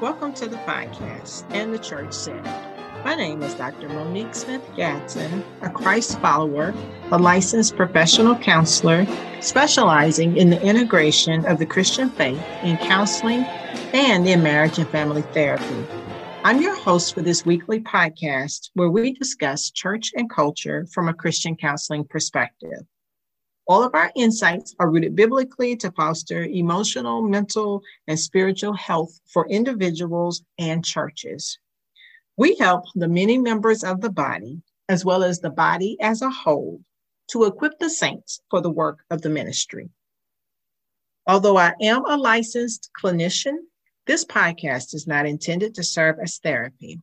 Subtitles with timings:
[0.00, 2.44] Welcome to the podcast and the church said.
[3.04, 3.88] My name is Dr.
[3.88, 6.72] Monique Smith Gatson, a Christ follower,
[7.10, 9.08] a licensed professional counselor
[9.40, 13.40] specializing in the integration of the Christian faith in counseling
[13.92, 15.84] and in marriage and family therapy.
[16.44, 21.14] I'm your host for this weekly podcast where we discuss church and culture from a
[21.14, 22.86] Christian counseling perspective.
[23.68, 29.46] All of our insights are rooted biblically to foster emotional, mental, and spiritual health for
[29.48, 31.58] individuals and churches.
[32.38, 36.30] We help the many members of the body, as well as the body as a
[36.30, 36.80] whole,
[37.32, 39.90] to equip the saints for the work of the ministry.
[41.26, 43.56] Although I am a licensed clinician,
[44.06, 47.02] this podcast is not intended to serve as therapy.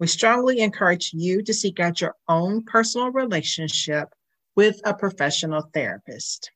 [0.00, 4.12] We strongly encourage you to seek out your own personal relationship
[4.56, 6.50] with a professional therapist.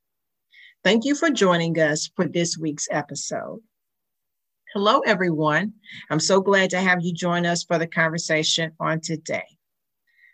[0.84, 3.60] Thank you for joining us for this week's episode.
[4.73, 5.73] Hello, everyone.
[6.10, 9.46] I'm so glad to have you join us for the conversation on today.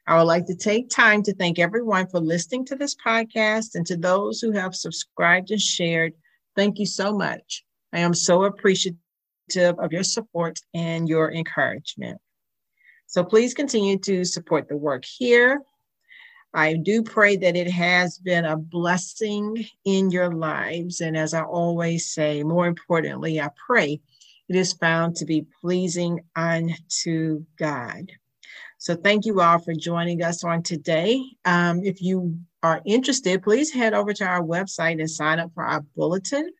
[0.06, 3.86] I would like to take time to thank everyone for listening to this podcast and
[3.86, 6.14] to those who have subscribed and shared.
[6.56, 7.64] Thank you so much.
[7.92, 8.98] I am so appreciative
[9.56, 12.20] of your support and your encouragement.
[13.06, 15.60] So please continue to support the work here
[16.54, 21.00] I do pray that it has been a blessing in your lives.
[21.00, 24.00] And as I always say, more importantly, I pray
[24.48, 28.12] it is found to be pleasing unto God.
[28.76, 31.24] So thank you all for joining us on today.
[31.44, 35.64] Um, if you are interested, please head over to our website and sign up for
[35.64, 36.50] our bulletin.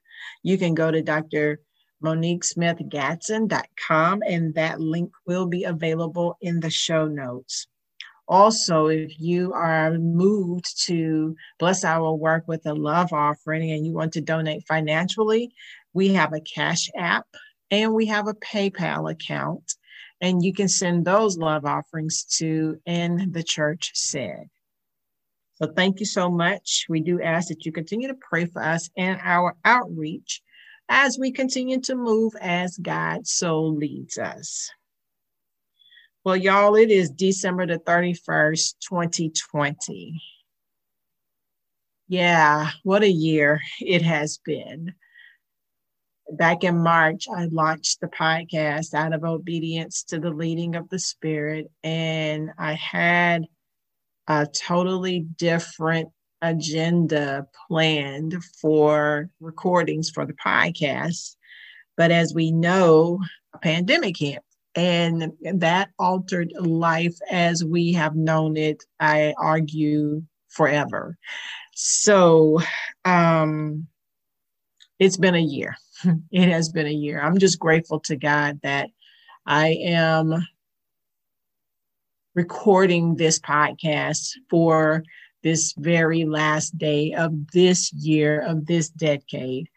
[0.42, 1.60] You can go to Dr.
[2.02, 7.66] MoniqueSmithGatson.com, and that link will be available in the show notes.
[8.32, 13.92] Also, if you are moved to bless our work with a love offering and you
[13.92, 15.52] want to donate financially,
[15.92, 17.26] we have a Cash App
[17.70, 19.74] and we have a PayPal account.
[20.22, 24.48] And you can send those love offerings to In the Church Said.
[25.56, 26.86] So thank you so much.
[26.88, 30.40] We do ask that you continue to pray for us and our outreach
[30.88, 34.70] as we continue to move as God so leads us.
[36.24, 40.22] Well, y'all, it is December the 31st, 2020.
[42.06, 44.94] Yeah, what a year it has been.
[46.30, 51.00] Back in March, I launched the podcast out of obedience to the leading of the
[51.00, 53.46] Spirit, and I had
[54.28, 56.10] a totally different
[56.40, 61.34] agenda planned for recordings for the podcast.
[61.96, 63.18] But as we know,
[63.52, 64.38] a pandemic hit
[64.74, 71.16] and that altered life as we have known it, I argue, forever.
[71.74, 72.60] So
[73.04, 73.86] um,
[74.98, 75.76] it's been a year.
[76.32, 77.22] It has been a year.
[77.22, 78.88] I'm just grateful to God that
[79.46, 80.44] I am
[82.34, 85.04] recording this podcast for
[85.42, 89.68] this very last day of this year, of this decade.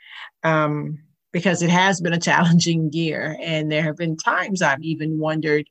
[0.43, 0.99] Um,
[1.35, 3.37] because it has been a challenging year.
[3.41, 5.69] And there have been times I've even wondered,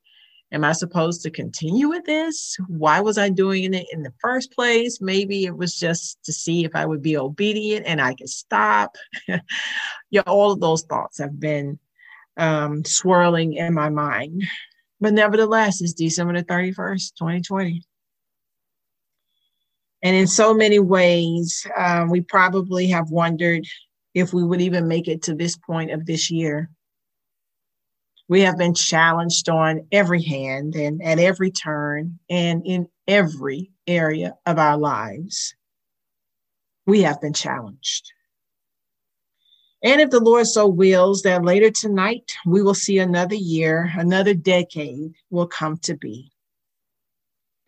[0.53, 2.59] am I supposed to continue with this?
[2.69, 5.01] Why was I doing it in the first place?
[5.01, 8.97] Maybe it was just to see if I would be obedient and I could stop.
[10.11, 11.79] yeah, all of those thoughts have been
[12.37, 14.43] um, swirling in my mind.
[15.01, 17.83] But nevertheless, it's December the 31st, 2020.
[20.03, 23.65] And in so many ways, um, we probably have wondered
[24.15, 26.71] if we would even make it to this point of this year.
[28.29, 34.35] We have been challenged on every hand and at every turn and in every area
[34.47, 35.55] of our lives.
[36.87, 38.13] We have been challenged.
[39.83, 44.33] And if the Lord so wills that later tonight we will see another year, another
[44.33, 46.33] decade will come to be.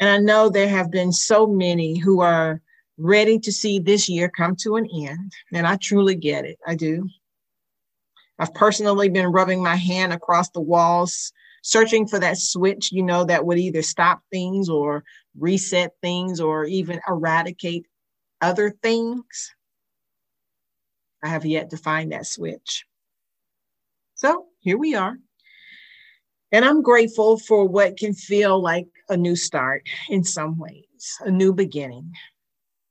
[0.00, 2.62] And I know there have been so many who are
[2.98, 5.32] ready to see this year come to an end.
[5.52, 6.58] And I truly get it.
[6.66, 7.08] I do.
[8.38, 11.32] I've personally been rubbing my hand across the walls,
[11.62, 15.04] searching for that switch, you know, that would either stop things or
[15.38, 17.86] reset things or even eradicate
[18.40, 19.54] other things.
[21.22, 22.84] I have yet to find that switch.
[24.14, 25.16] So here we are.
[26.52, 31.30] And I'm grateful for what can feel like a new start in some ways, a
[31.30, 32.12] new beginning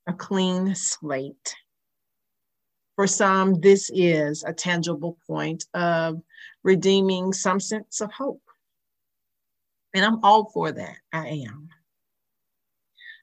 [0.08, 1.56] a clean slate.
[2.96, 6.22] For some, this is a tangible point of
[6.64, 8.42] redeeming some sense of hope.
[9.94, 10.98] And I'm all for that.
[11.12, 11.70] I am.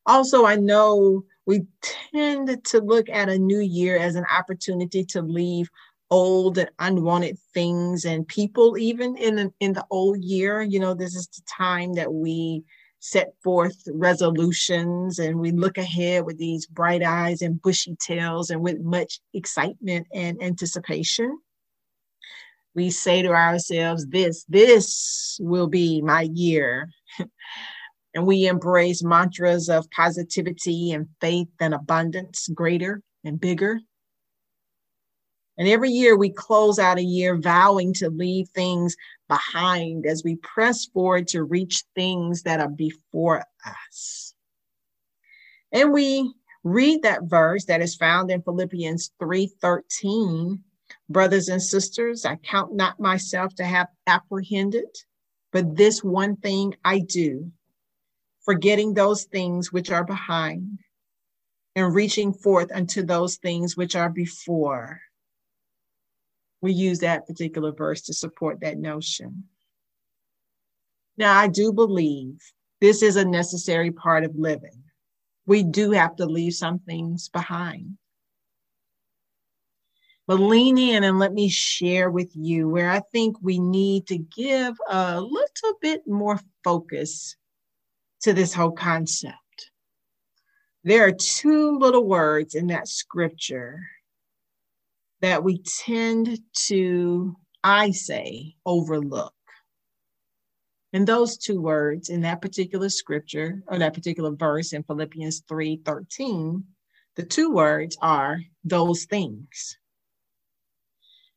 [0.05, 1.67] Also, I know we
[2.13, 5.71] tend to look at a new year as an opportunity to leave
[6.11, 10.93] old and unwanted things and people even in the, in the old year you know
[10.93, 12.63] this is the time that we
[13.03, 18.63] set forth resolutions and we look ahead with these bright eyes and bushy tails and
[18.63, 21.37] with much excitement and anticipation.
[22.77, 26.89] We say to ourselves this this will be my year.
[28.15, 33.81] And we embrace mantras of positivity and faith and abundance greater and bigger
[35.59, 38.97] and every year we close out a year vowing to leave things
[39.29, 44.35] behind as we press forward to reach things that are before us.
[45.71, 46.33] And we
[46.65, 50.63] read that verse that is found in Philippians 3:13.
[51.09, 54.89] Brothers and sisters, I count not myself to have apprehended,
[55.51, 57.51] but this one thing I do,
[58.45, 60.81] forgetting those things which are behind
[61.75, 65.01] and reaching forth unto those things which are before
[66.63, 69.45] we use that particular verse to support that notion.
[71.19, 72.41] Now, I do believe
[72.81, 74.85] this is a necessary part of living.
[75.45, 77.99] We do have to leave some things behind.
[80.29, 84.19] But lean in and let me share with you where I think we need to
[84.19, 87.37] give a little bit more focus
[88.23, 89.37] to this whole concept.
[90.85, 93.81] There are two little words in that scripture
[95.23, 99.33] that we tend to, I say, overlook.
[100.93, 105.81] And those two words in that particular scripture or that particular verse in Philippians 3
[105.85, 106.65] 13,
[107.17, 109.79] the two words are those things.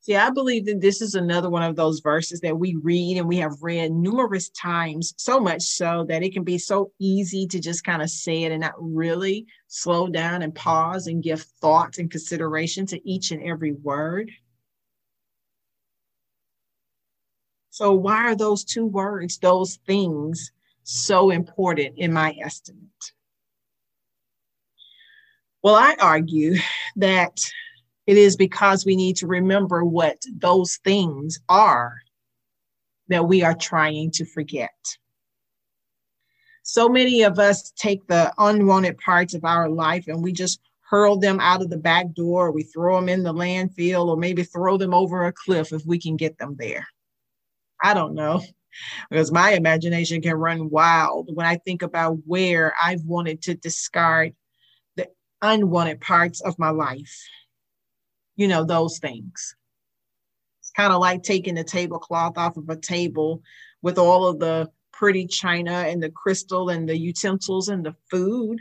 [0.06, 3.28] See, I believe that this is another one of those verses that we read and
[3.28, 7.60] we have read numerous times, so much so that it can be so easy to
[7.60, 11.98] just kind of say it and not really slow down and pause and give thought
[11.98, 14.30] and consideration to each and every word.
[17.72, 20.52] So, why are those two words, those things,
[20.84, 23.12] so important in my estimate?
[25.64, 26.58] Well, I argue
[26.98, 27.40] that
[28.08, 32.02] it is because we need to remember what those things are
[33.08, 34.74] that we are trying to forget.
[36.64, 41.18] So many of us take the unwanted parts of our life and we just hurl
[41.18, 44.78] them out of the back door, we throw them in the landfill, or maybe throw
[44.78, 46.86] them over a cliff if we can get them there.
[47.84, 48.42] I don't know,
[49.10, 54.36] because my imagination can run wild when I think about where I've wanted to discard
[54.96, 55.08] the
[55.42, 57.28] unwanted parts of my life
[58.36, 59.56] you know, those things.
[60.62, 63.42] It's kind of like taking the tablecloth off of a table
[63.82, 68.60] with all of the pretty china and the crystal and the utensils and the food.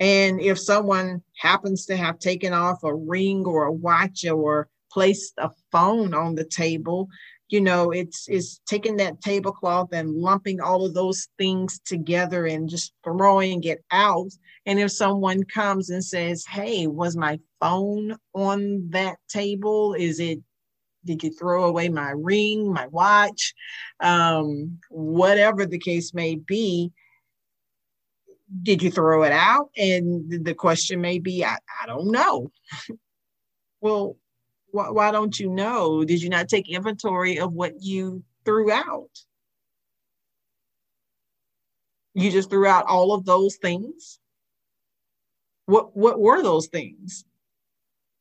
[0.00, 5.34] And if someone happens to have taken off a ring or a watch or placed
[5.38, 7.08] a phone on the table,
[7.48, 12.68] you know, it's it's taking that tablecloth and lumping all of those things together and
[12.68, 14.30] just throwing it out.
[14.66, 19.94] And if someone comes and says, Hey, was my phone on that table?
[19.94, 20.40] Is it
[21.04, 23.54] did you throw away my ring, my watch?
[24.00, 26.90] Um, whatever the case may be,
[28.62, 29.70] did you throw it out?
[29.76, 32.50] And the question may be, I, I don't know.
[33.80, 34.16] well,
[34.76, 36.04] why, why don't you know?
[36.04, 39.10] Did you not take inventory of what you threw out?
[42.12, 44.18] You just threw out all of those things.
[45.64, 47.24] What what were those things?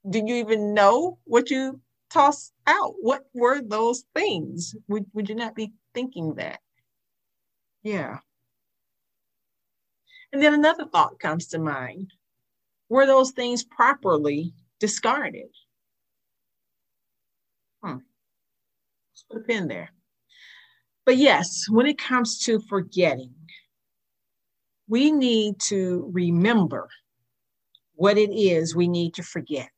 [0.10, 2.94] Did you even know what you tossed out?
[3.02, 4.76] What were those things?
[4.88, 6.62] Would would you not be thinking that?
[7.84, 8.20] Yeah.
[10.32, 12.14] And then another thought comes to mind.
[12.88, 15.50] Were those things properly discarded?
[17.86, 17.98] Hmm.
[19.12, 19.92] Let's put a pin there.
[21.06, 23.36] But yes, when it comes to forgetting,
[24.88, 26.90] we need to remember
[27.94, 29.70] what it is we need to forget.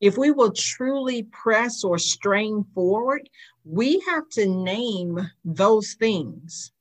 [0.00, 3.28] If we will truly press or strain forward,
[3.64, 6.72] we have to name those things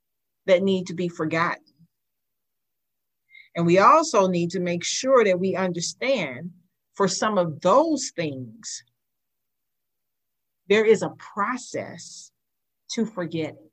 [0.46, 1.64] that need to be forgotten.
[3.56, 6.52] And we also need to make sure that we understand
[6.94, 8.84] for some of those things
[10.70, 12.32] there is a process
[12.92, 13.70] to forgetting.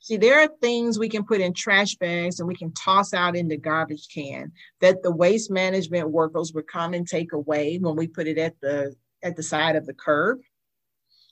[0.00, 3.34] See, there are things we can put in trash bags and we can toss out
[3.34, 7.96] in the garbage can that the waste management workers would come and take away when
[7.96, 8.94] we put it at the
[9.24, 10.38] at the side of the curb.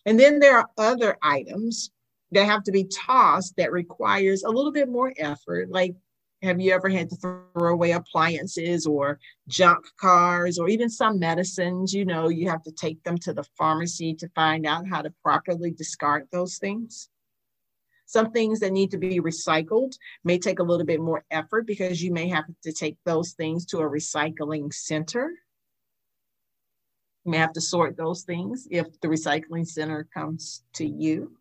[0.06, 1.90] And then there are other items
[2.32, 5.94] that have to be tossed that requires a little bit more effort, like
[6.44, 11.94] Have you ever had to throw away appliances or junk cars or even some medicines?
[11.94, 15.14] You know, you have to take them to the pharmacy to find out how to
[15.22, 17.08] properly discard those things.
[18.04, 22.02] Some things that need to be recycled may take a little bit more effort because
[22.02, 25.30] you may have to take those things to a recycling center.
[27.24, 31.38] You may have to sort those things if the recycling center comes to you.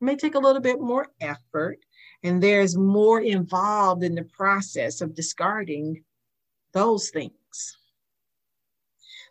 [0.00, 1.78] It may take a little bit more effort
[2.22, 6.02] and there's more involved in the process of discarding
[6.72, 7.32] those things.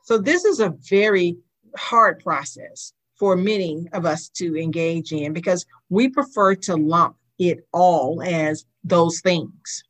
[0.03, 1.37] So, this is a very
[1.77, 7.67] hard process for many of us to engage in because we prefer to lump it
[7.73, 9.83] all as those things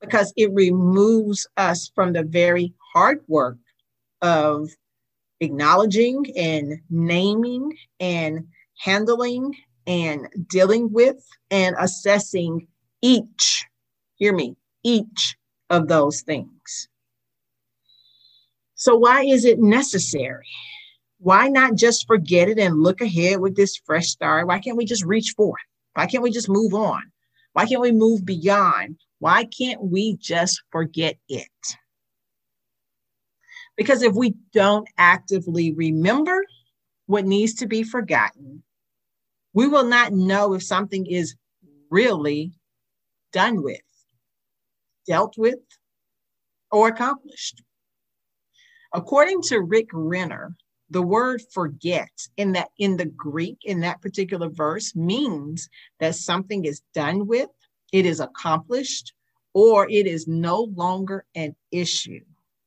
[0.00, 3.56] because it removes us from the very hard work
[4.22, 4.68] of
[5.40, 8.46] acknowledging and naming and
[8.78, 9.54] handling
[9.88, 11.16] and dealing with
[11.50, 12.68] and assessing
[13.00, 13.66] each,
[14.16, 14.54] hear me,
[14.84, 15.36] each
[15.70, 16.88] of those things.
[18.74, 20.46] So, why is it necessary?
[21.18, 24.46] Why not just forget it and look ahead with this fresh start?
[24.46, 25.60] Why can't we just reach forth?
[25.94, 27.02] Why can't we just move on?
[27.54, 28.98] Why can't we move beyond?
[29.18, 31.48] Why can't we just forget it?
[33.76, 36.44] Because if we don't actively remember
[37.06, 38.62] what needs to be forgotten,
[39.58, 41.34] we will not know if something is
[41.90, 42.52] really
[43.32, 43.80] done with,
[45.04, 45.58] dealt with,
[46.70, 47.60] or accomplished.
[48.94, 50.54] According to Rick Renner,
[50.90, 56.64] the word forget in that in the Greek in that particular verse means that something
[56.64, 57.50] is done with,
[57.92, 59.12] it is accomplished,
[59.54, 62.24] or it is no longer an issue.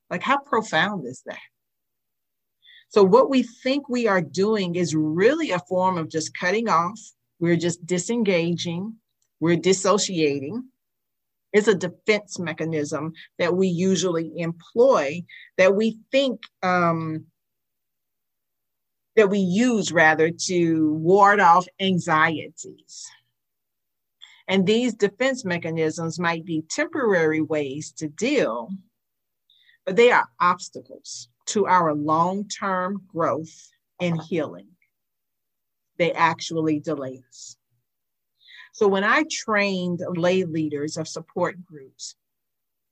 [0.10, 1.40] Like how profound is that?
[2.92, 7.00] So, what we think we are doing is really a form of just cutting off.
[7.40, 8.98] We're just disengaging,
[9.40, 10.66] we're dissociating.
[11.54, 15.24] It's a defense mechanism that we usually employ
[15.58, 17.28] that we think, um,
[19.16, 23.10] that we use rather to ward off anxieties.
[24.50, 28.70] And these defense mechanisms might be temporary ways to deal,
[29.86, 33.70] but they are obstacles to our long term growth
[34.00, 34.68] and healing.
[35.98, 37.58] They actually delay us.
[38.74, 42.16] So, when I trained lay leaders of support groups,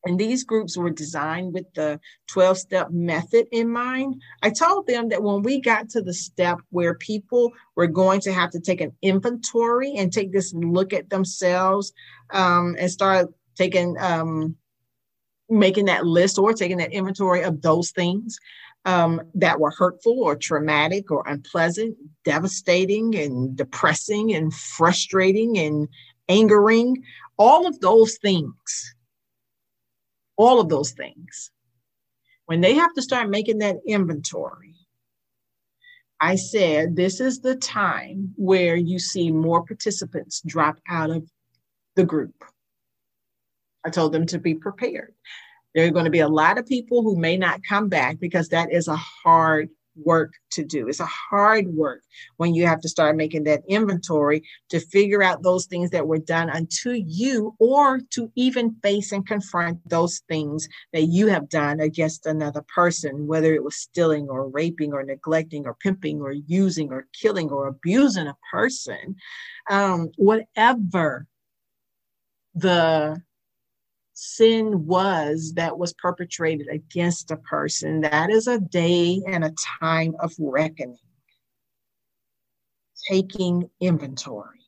[0.05, 4.21] and these groups were designed with the 12 step method in mind.
[4.41, 8.31] I told them that when we got to the step where people were going to
[8.31, 11.91] have to take an inventory and take this look at themselves
[12.31, 14.55] um, and start taking um,
[15.49, 18.37] making that list or taking that inventory of those things
[18.85, 25.87] um, that were hurtful or traumatic or unpleasant, devastating and depressing and frustrating and
[26.27, 27.03] angering,
[27.37, 28.95] all of those things,
[30.37, 31.51] all of those things.
[32.45, 34.75] When they have to start making that inventory,
[36.21, 41.29] I said, this is the time where you see more participants drop out of
[41.95, 42.43] the group.
[43.85, 45.13] I told them to be prepared.
[45.75, 48.49] There are going to be a lot of people who may not come back because
[48.49, 49.69] that is a hard
[50.03, 50.87] work to do.
[50.87, 52.01] It's a hard work
[52.37, 56.19] when you have to start making that inventory to figure out those things that were
[56.19, 61.79] done unto you or to even face and confront those things that you have done
[61.79, 66.91] against another person, whether it was stealing or raping or neglecting or pimping or using
[66.91, 69.15] or killing or abusing a person.
[69.69, 71.27] Um, whatever
[72.55, 73.21] the
[74.21, 80.13] sin was that was perpetrated against a person, that is a day and a time
[80.19, 80.97] of reckoning,
[83.09, 84.59] taking inventory.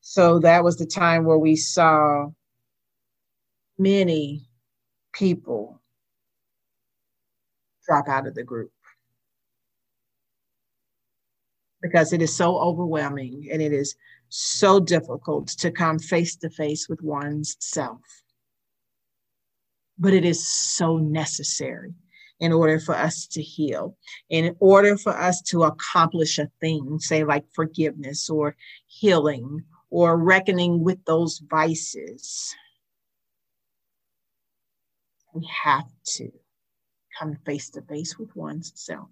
[0.00, 2.28] So that was the time where we saw
[3.76, 4.48] many
[5.12, 5.82] people
[7.86, 8.70] drop out of the group
[11.82, 13.96] because it is so overwhelming and it is
[14.28, 18.00] so difficult to come face to face with one's self.
[19.98, 21.94] But it is so necessary
[22.40, 23.96] in order for us to heal,
[24.30, 28.56] in order for us to accomplish a thing, say like forgiveness or
[28.86, 32.54] healing or reckoning with those vices.
[35.34, 36.30] We have to
[37.18, 39.10] come face to face with one's self.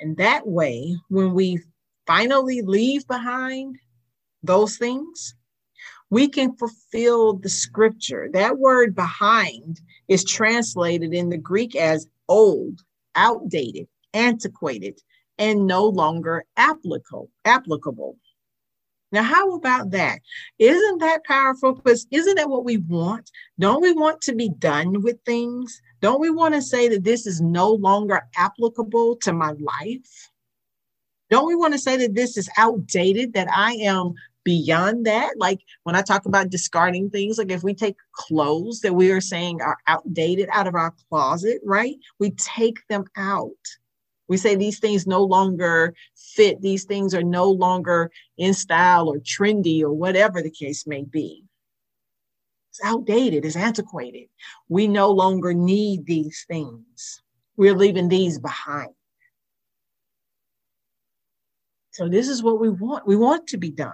[0.00, 1.60] And that way, when we
[2.06, 3.78] finally leave behind
[4.42, 5.34] those things,
[6.10, 8.28] we can fulfill the scripture.
[8.32, 12.80] That word behind is translated in the Greek as old,
[13.14, 15.00] outdated, antiquated,
[15.38, 17.30] and no longer applicable.
[17.44, 18.16] applicable.
[19.10, 20.18] Now, how about that?
[20.58, 21.74] Isn't that powerful?
[21.74, 23.30] Because isn't that what we want?
[23.60, 25.80] Don't we want to be done with things?
[26.04, 30.30] Don't we want to say that this is no longer applicable to my life?
[31.30, 34.12] Don't we want to say that this is outdated, that I am
[34.44, 35.38] beyond that?
[35.38, 39.22] Like when I talk about discarding things, like if we take clothes that we are
[39.22, 41.96] saying are outdated out of our closet, right?
[42.18, 43.52] We take them out
[44.28, 49.18] we say these things no longer fit, these things are no longer in style or
[49.18, 51.43] trendy or whatever the case may be.
[52.74, 54.26] It's outdated, it's antiquated.
[54.68, 57.22] We no longer need these things.
[57.56, 58.90] We're leaving these behind.
[61.92, 63.06] So, this is what we want.
[63.06, 63.92] We want to be done.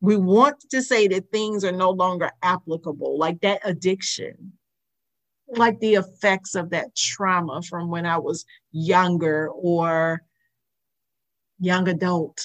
[0.00, 4.54] We want to say that things are no longer applicable, like that addiction,
[5.46, 10.22] like the effects of that trauma from when I was younger or
[11.60, 12.44] young adult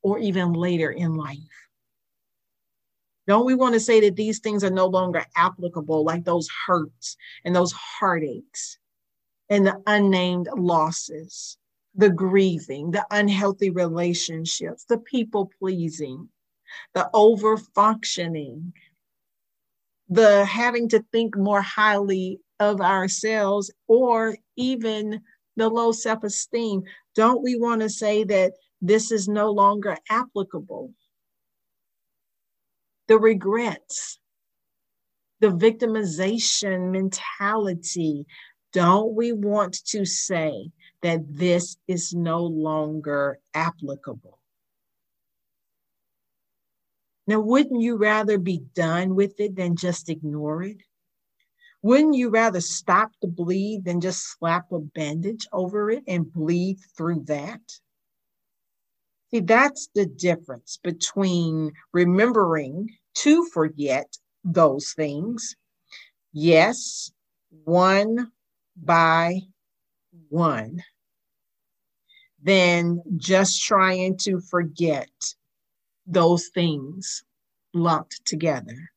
[0.00, 1.65] or even later in life.
[3.26, 7.16] Don't we want to say that these things are no longer applicable, like those hurts
[7.44, 8.78] and those heartaches
[9.48, 11.58] and the unnamed losses,
[11.94, 16.28] the grieving, the unhealthy relationships, the people pleasing,
[16.94, 18.72] the over functioning,
[20.08, 25.20] the having to think more highly of ourselves or even
[25.56, 26.82] the low self esteem,
[27.14, 30.92] don't we want to say that this is no longer applicable?
[33.08, 34.18] The regrets,
[35.40, 38.26] the victimization mentality,
[38.72, 40.70] don't we want to say
[41.02, 44.40] that this is no longer applicable?
[47.28, 50.78] Now, wouldn't you rather be done with it than just ignore it?
[51.82, 56.78] Wouldn't you rather stop the bleed than just slap a bandage over it and bleed
[56.96, 57.60] through that?
[59.30, 65.56] See, that's the difference between remembering to forget those things.
[66.32, 67.10] Yes,
[67.64, 68.30] one
[68.76, 69.40] by
[70.28, 70.82] one.
[72.42, 75.10] Than just trying to forget
[76.06, 77.24] those things
[77.74, 78.90] lumped together.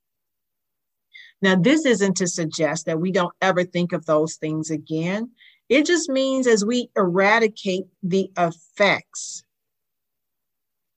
[1.42, 5.32] Now, this isn't to suggest that we don't ever think of those things again.
[5.70, 9.44] It just means as we eradicate the effects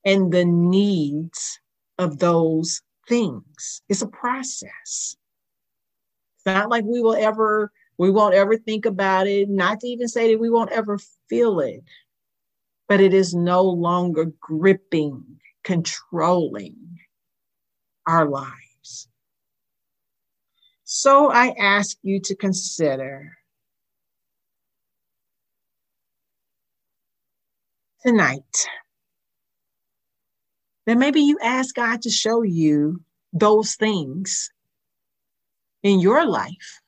[0.05, 1.59] and the needs
[1.97, 5.15] of those things, it's a process.
[6.35, 10.07] It's not like we will ever, we won't ever think about it, not to even
[10.07, 11.83] say that we won't ever feel it,
[12.87, 15.23] but it is no longer gripping
[15.63, 16.99] controlling
[18.05, 19.07] our lives.
[20.83, 23.37] So I ask you to consider
[28.05, 28.67] tonight
[30.85, 34.51] that maybe you ask God to show you those things
[35.81, 36.81] in your life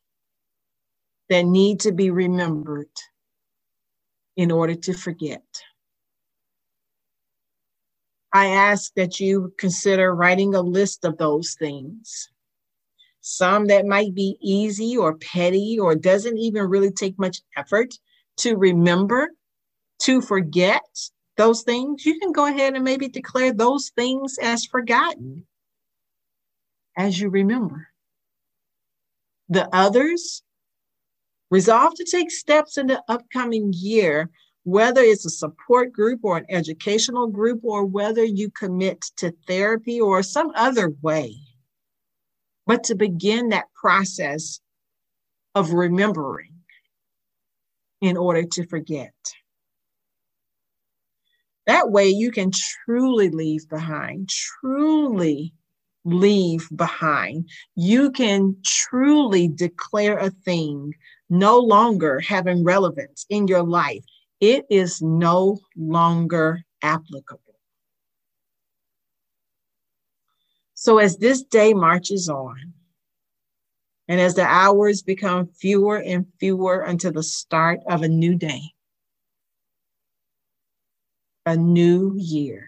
[1.29, 2.89] that need to be remembered
[4.35, 5.43] in order to forget.
[8.33, 12.29] I ask that you consider writing a list of those things.
[13.21, 17.93] Some that might be easy or petty or doesn't even really take much effort
[18.37, 19.29] to remember,
[20.01, 20.83] to forget
[21.37, 22.05] those things.
[22.05, 25.45] You can go ahead and maybe declare those things as forgotten
[26.97, 27.87] as you remember.
[29.49, 30.43] The others,
[31.51, 34.29] resolve to take steps in the upcoming year
[34.65, 40.01] whether it's a support group or an educational group, or whether you commit to therapy
[40.01, 41.37] or some other way.
[42.65, 44.59] But to begin that process
[45.53, 46.55] of remembering
[48.01, 49.13] in order to forget.
[51.67, 52.51] That way, you can
[52.85, 55.53] truly leave behind, truly
[56.03, 57.49] leave behind.
[57.75, 60.93] You can truly declare a thing
[61.29, 64.03] no longer having relevance in your life
[64.39, 67.55] it is no longer applicable.
[70.75, 72.73] So, as this day marches on,
[74.07, 78.74] and as the hours become fewer and fewer until the start of a new day,
[81.45, 82.67] a new year,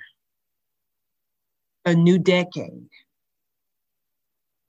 [1.85, 2.89] a new decade,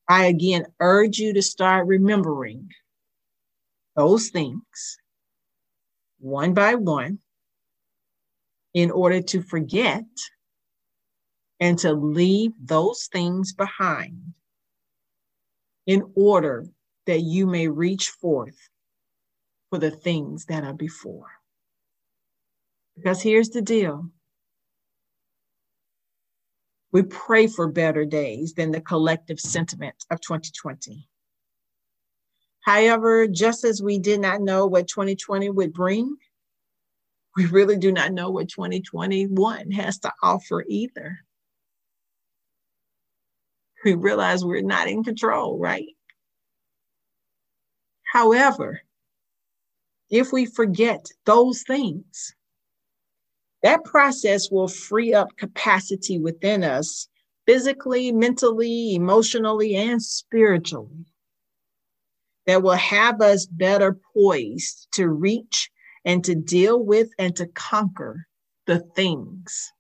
[0.09, 2.71] I again urge you to start remembering
[3.97, 4.99] those things
[6.19, 7.19] one by one
[8.75, 10.05] in order to forget
[11.61, 14.35] and to leave those things behind
[15.87, 16.67] in order
[17.07, 18.69] that you may reach forth
[19.71, 21.38] for the things that are before.
[22.99, 24.11] Because here's the deal
[26.91, 31.07] we pray for better days than the collective sentiment of 2020.
[32.63, 36.17] However, just as we did not know what 2020 would bring,
[37.37, 41.19] we really do not know what 2021 has to offer either.
[43.85, 45.87] We realize we're not in control, right?
[48.13, 48.81] However,
[50.11, 52.35] if we forget those things,
[53.69, 57.07] that process will free up capacity within us
[57.47, 61.05] physically, mentally, emotionally, and spiritually
[62.47, 65.71] that will have us better poised to reach
[66.07, 68.27] and to deal with and to conquer
[68.67, 69.71] the things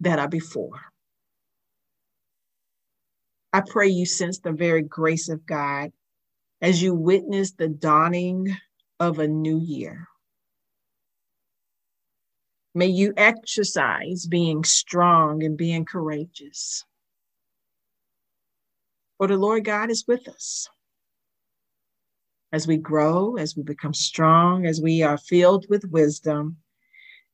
[0.00, 0.80] that are before.
[3.52, 5.92] I pray you sense the very grace of God
[6.60, 8.56] as you witness the dawning
[8.98, 10.07] of a new year.
[12.74, 16.84] May you exercise being strong and being courageous.
[19.16, 20.68] For the Lord God is with us.
[22.52, 26.58] As we grow, as we become strong, as we are filled with wisdom,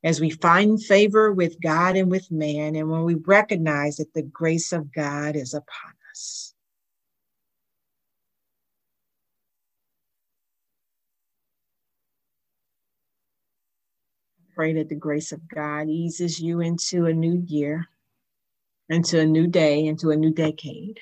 [0.03, 4.23] as we find favor with God and with man, and when we recognize that the
[4.23, 6.54] grace of God is upon us.
[14.55, 17.89] Pray that the grace of God eases you into a new year,
[18.89, 21.01] into a new day, into a new decade.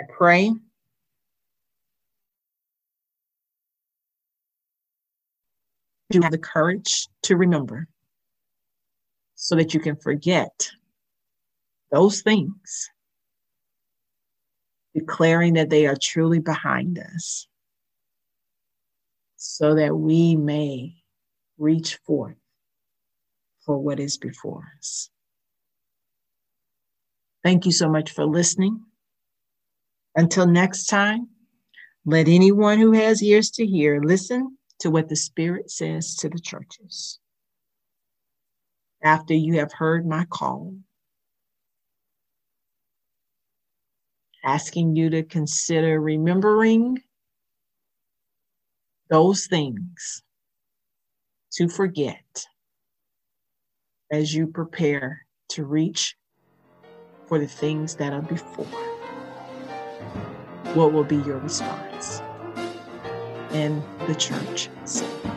[0.00, 0.52] I pray
[6.10, 7.88] you have the courage to remember
[9.34, 10.70] so that you can forget
[11.90, 12.90] those things,
[14.94, 17.48] declaring that they are truly behind us
[19.46, 20.94] so that we may
[21.58, 22.36] reach forth
[23.64, 25.10] for what is before us.
[27.44, 28.82] Thank you so much for listening.
[30.14, 31.28] Until next time,
[32.04, 36.40] let anyone who has ears to hear listen to what the Spirit says to the
[36.40, 37.18] churches.
[39.02, 40.74] After you have heard my call,
[44.44, 47.02] asking you to consider remembering
[49.08, 50.22] those things
[51.52, 52.46] to forget
[54.10, 56.16] as you prepare to reach
[57.26, 58.64] for the things that are before.
[60.74, 62.20] What will be your response?
[63.50, 65.35] And the church said.